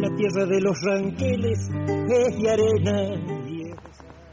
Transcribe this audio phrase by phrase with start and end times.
[0.00, 1.70] La tierra de los ranqueles
[2.08, 3.37] es de arena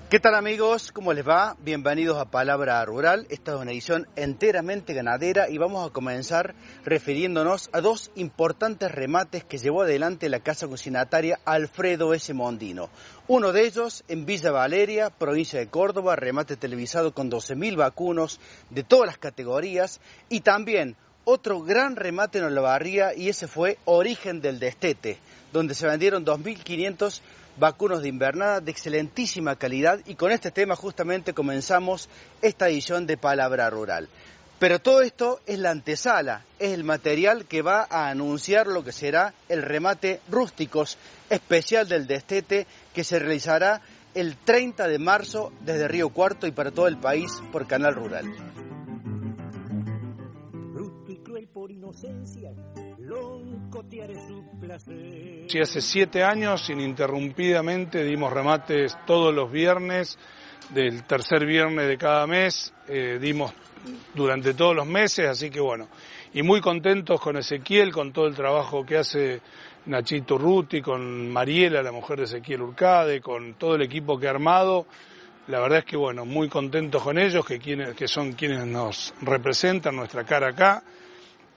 [0.07, 0.91] ¿Qué tal amigos?
[0.91, 1.57] ¿Cómo les va?
[1.63, 3.25] Bienvenidos a Palabra Rural.
[3.31, 9.43] Esta es una edición enteramente ganadera y vamos a comenzar refiriéndonos a dos importantes remates
[9.43, 12.31] que llevó adelante la casa cocinataria Alfredo S.
[12.35, 12.91] Mondino.
[13.27, 18.83] Uno de ellos en Villa Valeria, provincia de Córdoba, remate televisado con 12.000 vacunos de
[18.83, 24.59] todas las categorías y también otro gran remate en Olavarría y ese fue Origen del
[24.59, 25.17] Destete,
[25.51, 27.21] donde se vendieron 2.500
[27.57, 32.09] vacunos de invernada de excelentísima calidad y con este tema justamente comenzamos
[32.41, 34.09] esta edición de Palabra Rural.
[34.59, 38.93] Pero todo esto es la antesala, es el material que va a anunciar lo que
[38.93, 40.97] será el remate rústicos
[41.29, 43.81] especial del destete que se realizará
[44.13, 48.33] el 30 de marzo desde Río Cuarto y para todo el país por Canal Rural.
[55.47, 60.17] Si hace siete años, ininterrumpidamente, dimos remates todos los viernes,
[60.69, 63.53] del tercer viernes de cada mes, eh, dimos
[64.13, 65.87] durante todos los meses, así que bueno,
[66.33, 69.41] y muy contentos con Ezequiel, con todo el trabajo que hace
[69.85, 74.31] Nachito Ruti, con Mariela, la mujer de Ezequiel Urcade, con todo el equipo que ha
[74.31, 74.87] armado.
[75.47, 79.95] La verdad es que bueno, muy contentos con ellos, que, que son quienes nos representan,
[79.95, 80.83] nuestra cara acá.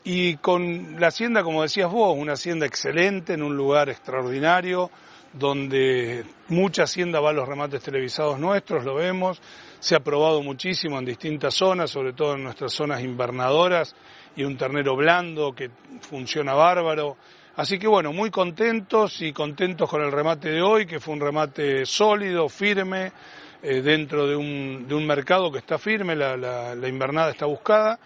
[0.04, 4.90] Y con la hacienda, como decías vos, una hacienda excelente, en un lugar extraordinario,
[5.32, 9.40] donde mucha hacienda va a los remates televisados nuestros, lo vemos,
[9.78, 13.94] se ha probado muchísimo en distintas zonas, sobre todo en nuestras zonas invernadoras,
[14.36, 17.16] y un ternero blando que funciona bárbaro.
[17.56, 21.20] Así que bueno, muy contentos y contentos con el remate de hoy, que fue un
[21.20, 23.12] remate sólido, firme,
[23.60, 27.98] eh, dentro de un, de un, mercado que está firme, la, la invernada está buscada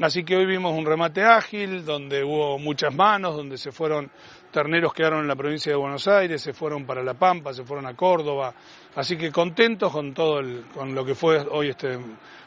[0.00, 4.10] Así que hoy vimos un remate ágil, donde hubo muchas manos, donde se fueron,
[4.50, 7.86] terneros quedaron en la provincia de Buenos Aires, se fueron para La Pampa, se fueron
[7.86, 8.54] a Córdoba.
[8.94, 11.98] Así que contentos con todo el, con lo que fue hoy este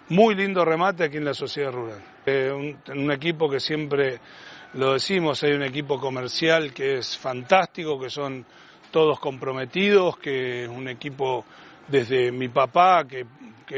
[0.09, 2.03] muy lindo remate aquí en la sociedad rural.
[2.25, 4.19] Eh, un, un equipo que siempre
[4.73, 8.44] lo decimos, hay un equipo comercial que es fantástico, que son
[8.89, 11.45] todos comprometidos, que es un equipo
[11.88, 13.25] desde mi papá que,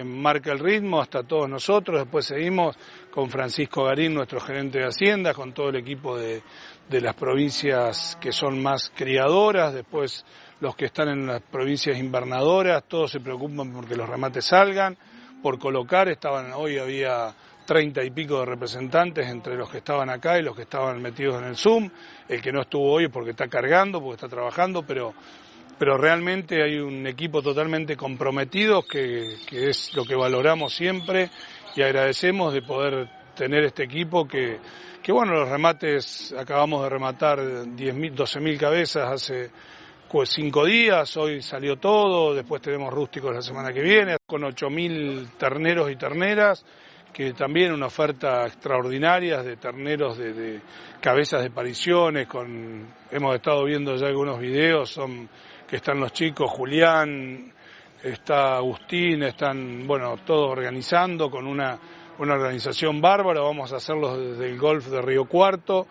[0.03, 2.75] marca el ritmo hasta todos nosotros, después seguimos
[3.11, 6.43] con Francisco Garín, nuestro gerente de Hacienda, con todo el equipo de,
[6.89, 10.25] de las provincias que son más criadoras, después
[10.59, 14.97] los que están en las provincias invernadoras, todos se preocupan porque los remates salgan,
[15.41, 17.33] por colocar, estaban, hoy había
[17.65, 21.41] treinta y pico de representantes entre los que estaban acá y los que estaban metidos
[21.41, 21.89] en el Zoom,
[22.29, 25.13] el que no estuvo hoy es porque está cargando, porque está trabajando, pero
[25.77, 31.29] pero realmente hay un equipo totalmente comprometido que, que, es lo que valoramos siempre
[31.75, 34.59] y agradecemos de poder tener este equipo que,
[35.03, 39.51] que bueno, los remates, acabamos de rematar 10.000, 12.000 cabezas hace
[40.23, 45.91] cinco días, hoy salió todo, después tenemos rústicos la semana que viene, con 8.000 terneros
[45.91, 46.65] y terneras,
[47.11, 50.61] que también una oferta extraordinaria de terneros de, de
[51.01, 55.29] cabezas de pariciones, con, hemos estado viendo ya algunos videos, son
[55.67, 57.51] que están los chicos, Julián,
[58.03, 61.79] está Agustín, están, bueno, todos organizando con una,
[62.19, 65.87] una organización bárbara, vamos a hacerlo desde el golf de Río Cuarto,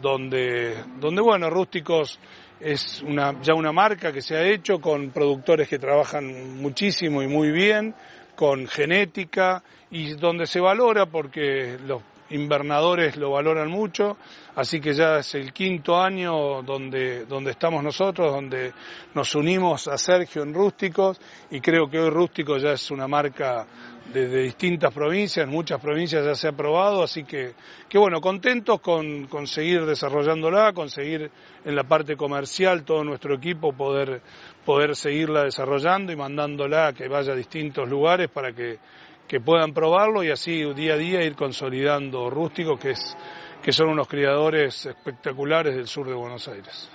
[0.00, 2.20] donde, donde bueno, Rústicos
[2.60, 7.26] es una, ya una marca que se ha hecho con productores que trabajan muchísimo y
[7.26, 7.94] muy bien,
[8.34, 14.16] con genética y donde se valora porque los invernadores lo valoran mucho,
[14.54, 18.72] así que ya es el quinto año donde, donde estamos nosotros, donde
[19.14, 21.20] nos unimos a Sergio en Rústicos
[21.50, 23.66] y creo que hoy Rústicos ya es una marca
[24.12, 27.54] de, de, distintas provincias, muchas provincias ya se ha aprobado, así que,
[27.88, 31.30] que bueno, contentos con, con seguir desarrollándola, conseguir
[31.64, 34.22] en la parte comercial todo nuestro equipo poder,
[34.64, 38.78] poder seguirla desarrollando y mandándola a que vaya a distintos lugares para que
[39.26, 43.16] que puedan probarlo y así día a día ir consolidando rústicos que, es,
[43.62, 46.88] que son unos criadores espectaculares del sur de Buenos Aires.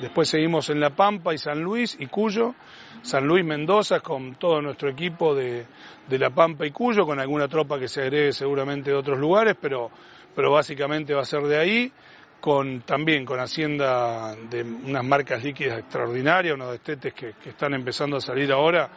[0.00, 2.54] Después seguimos en La Pampa y San Luis y Cuyo,
[3.02, 5.66] San Luis Mendoza con todo nuestro equipo de,
[6.06, 9.56] de La Pampa y Cuyo, con alguna tropa que se agregue seguramente de otros lugares,
[9.60, 9.90] pero,
[10.36, 11.92] pero básicamente va a ser de ahí,
[12.40, 18.18] con, también con Hacienda de unas marcas líquidas extraordinarias, unos destetes que, que están empezando
[18.18, 18.88] a salir ahora,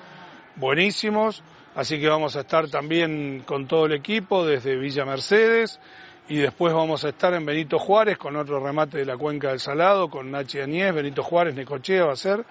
[0.56, 1.44] buenísimos
[1.76, 5.80] Así que vamos a estar también con todo el equipo desde Villa Mercedes
[6.28, 9.60] y después vamos a estar en Benito Juárez con otro remate de la cuenca del
[9.60, 12.46] Salado, con Nachi Añez, Benito Juárez, Necochea va a ser,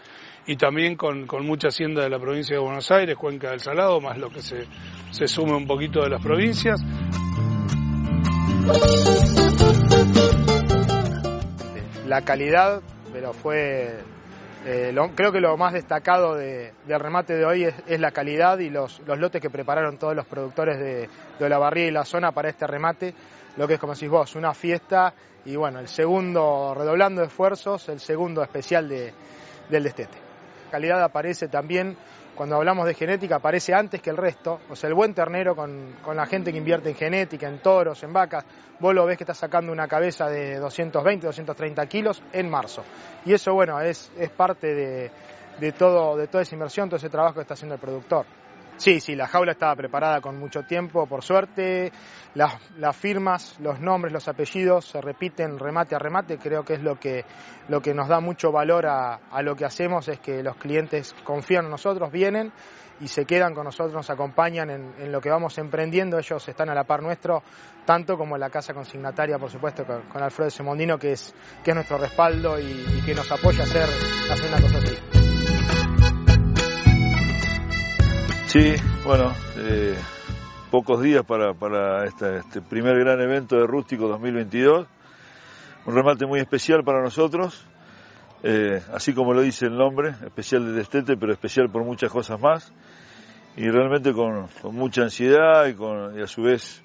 [0.47, 4.01] y también con, con, mucha hacienda de la provincia de Buenos Aires, cuenca del Salado,
[4.01, 4.67] más lo que se,
[5.11, 6.81] se sume un poquito de las provincias.
[12.07, 12.83] La calidad,
[13.13, 14.01] pero fue
[14.65, 18.71] eh, creo que lo más destacado de, del remate de hoy es, la calidad y
[18.71, 21.09] los, lotes que prepararon todos los productores de,
[21.39, 23.15] de la barría y la zona para este remate,
[23.57, 25.15] lo que es como decís vos, una fiesta
[25.45, 29.13] y bueno, el segundo, redoblando esfuerzos, el segundo especial de,
[29.69, 30.30] del destete.
[30.71, 31.97] Calidad aparece también
[32.35, 35.97] cuando hablamos de genética aparece antes que el resto, o sea, el buen ternero con,
[36.03, 38.47] con, la gente que invierte en genética, en toros, en vacas,
[38.79, 42.83] vos lo ves que está sacando una cabeza de 220, 230 kilos en marzo.
[43.27, 45.11] Y eso, bueno, es, es parte de,
[45.59, 48.25] de, todo, de toda esa inversión, todo ese trabajo que está haciendo el productor.
[48.81, 51.93] Sí, sí, la jaula estaba preparada con mucho tiempo, por suerte.
[52.33, 56.39] Las, firmas, los nombres, los apellidos se repiten remate a remate.
[56.39, 57.27] Creo que es lo que,
[57.69, 61.15] lo que nos da mucho valor a, a lo que hacemos, es que los clientes
[61.25, 62.55] confían en nosotros, vienen
[63.01, 66.19] y se quedan con nosotros, nos acompañan en, lo que vamos emprendiendo.
[66.19, 67.43] Ellos están a la par nuestro,
[67.85, 71.75] tanto como la casa consignataria, por supuesto, con, con Alfredo Semondino, que es, que es
[71.75, 73.91] nuestro respaldo y, y que nos apoya a hacer,
[74.31, 75.20] a hacer una cosa así.
[78.53, 78.75] Sí,
[79.05, 79.95] bueno, eh,
[80.73, 84.89] pocos días para, este primer gran evento de Rústico 2022.
[85.87, 87.65] Un remate muy especial para nosotros,
[88.43, 92.41] eh, así como lo dice el nombre, especial de destete, pero especial por muchas cosas
[92.41, 92.73] más.
[93.57, 96.83] Y realmente con, mucha ansiedad y, con, y, a su vez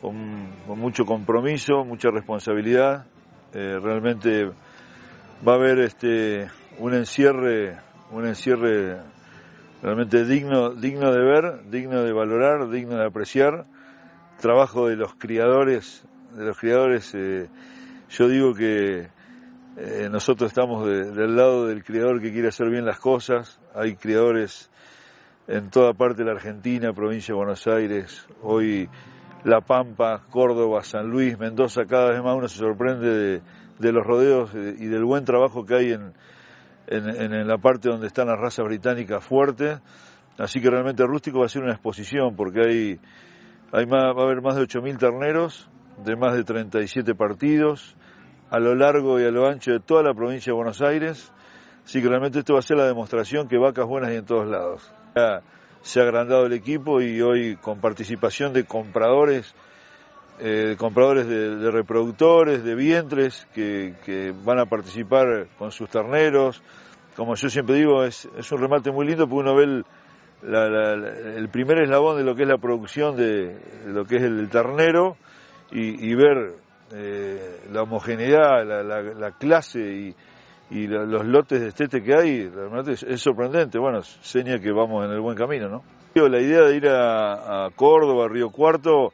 [0.00, 3.06] con, con mucho compromiso, mucha responsabilidad.
[3.52, 4.44] Eh, realmente
[5.44, 6.48] va a haber este,
[6.78, 7.80] un encierre,
[8.12, 9.00] un encierre
[9.82, 13.66] realmente digno, digno de ver, digno de valorar, digno de apreciar.
[14.40, 16.04] Trabajo de los criadores,
[16.36, 17.48] de los criadores, eh,
[18.08, 19.08] yo digo que
[19.76, 23.60] eh, nosotros estamos de, del lado del criador que quiere hacer bien las cosas.
[23.74, 24.70] Hay criadores
[25.48, 28.88] en toda parte de la Argentina, provincia de Buenos Aires, hoy
[29.44, 33.42] La Pampa, Córdoba, San Luis, Mendoza, cada vez más uno se sorprende
[33.78, 36.12] de, los rodeos eh, y del buen trabajo que hay en,
[36.86, 39.80] en, en, la parte donde están las razas británicas fuertes.
[40.38, 43.00] Así que realmente Rústico va a ser una exposición porque hay,
[43.72, 45.68] hay más, va a haber más de 8.000 terneros
[46.04, 47.96] de más de 37 partidos
[48.50, 51.32] a lo largo y a lo ancho de toda la provincia de Buenos Aires.
[51.84, 54.46] Así que realmente esto va a ser la demostración que vacas buenas hay en todos
[54.46, 54.92] lados.
[55.16, 55.42] Ya
[55.82, 59.54] se ha agrandado el equipo y hoy con participación de compradores,
[60.40, 66.62] eh, compradores de, reproductores, de vientres que, van a participar con sus terneros.
[67.16, 69.84] Como yo siempre digo, es, es un remate muy lindo porque uno ve el,
[70.42, 73.56] la, la, primer eslabón de lo que es la producción de,
[73.86, 75.16] lo que es el ternero
[75.70, 76.54] y, ver
[76.92, 80.14] eh, la homogeneidad, la, la clase y,
[80.70, 83.78] los lotes de estete que hay, realmente es, es, sorprendente.
[83.78, 85.82] Bueno, seña que vamos en el buen camino, ¿no?
[86.14, 89.12] La idea de ir a Córdoba, Río Cuarto,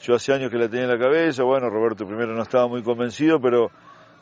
[0.00, 2.82] yo hace años que la tenía en la cabeza, bueno, Roberto primero no estaba muy
[2.82, 3.70] convencido, pero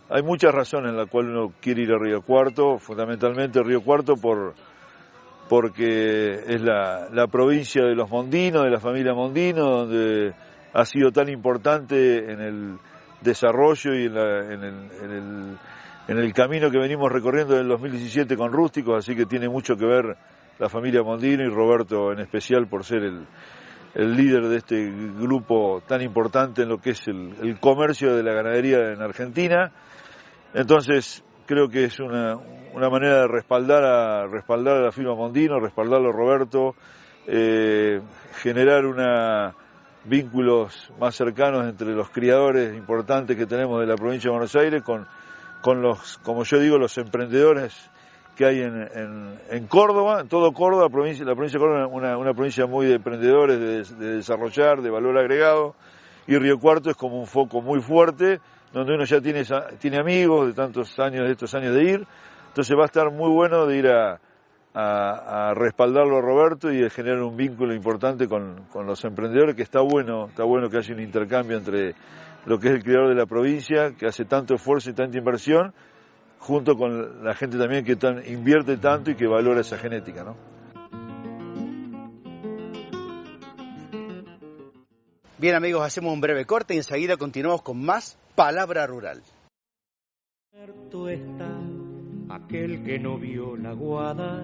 [0.09, 4.17] hay muchas razones en las cuales uno quiere ir a Río Cuarto, fundamentalmente Río Cuarto
[4.17, 4.55] por
[5.49, 10.35] porque es la, la provincia de los Mondinos, de la familia Mondino, donde
[10.73, 12.79] ha sido tan importante en el
[13.21, 15.59] desarrollo y en, la, en, el, en, el,
[16.09, 19.87] en el camino que venimos recorriendo del 2017 con Rústicos, así que tiene mucho que
[19.87, 20.17] ver
[20.59, 23.27] la familia Mondino y Roberto en especial por ser el,
[23.97, 28.35] el líder de este grupo tan importante en lo que es el, comercio de la
[28.35, 29.73] ganadería en Argentina.
[30.53, 32.37] Entonces, creo que es una,
[32.75, 36.75] una manera de respaldar a, respaldar a la firma Mondino, respaldarlo a Roberto,
[37.27, 38.03] eh,
[38.43, 39.55] generar una
[40.05, 44.83] vínculos más cercanos entre los criadores importantes que tenemos de la provincia de Buenos Aires
[44.83, 45.07] con,
[45.63, 47.91] con los, como yo digo, los emprendedores
[48.37, 52.67] que hay en, en, Córdoba, en todo Córdoba, la provincia de Córdoba una, una provincia
[52.67, 55.75] muy de emprendedores, de, de, desarrollar, de valor agregado,
[56.27, 58.41] y Río Cuarto es como un foco muy fuerte,
[58.73, 59.43] donde uno ya tiene,
[59.79, 62.07] tiene amigos de tantos años, de estos años de ir,
[62.49, 64.21] entonces va a estar muy bueno de ir a,
[64.75, 69.57] a, a respaldarlo a Roberto y de generar un vínculo importante con, con, los emprendedores,
[69.57, 71.95] que está bueno, está bueno que haya un intercambio entre
[72.45, 75.73] lo que es el creador de la provincia, que hace tanto esfuerzo y tanta inversión,
[76.39, 80.37] junto con la gente también que tan, invierte tanto y que valora esa genética, ¿no?
[85.39, 89.23] Bien amigos, hacemos un breve corte y enseguida continuamos con más Palabra Rural.
[91.09, 91.61] Está
[92.31, 94.43] aquel que no vio la guada